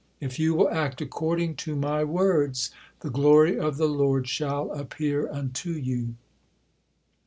[0.19, 5.29] If you will act according to my words, 'the glory of the Lord shall appear
[5.31, 6.15] unto you.'"